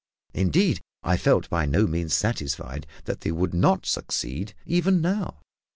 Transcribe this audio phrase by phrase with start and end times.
[0.33, 5.41] Indeed, I felt by no means satisfied that they would not succeed, even now.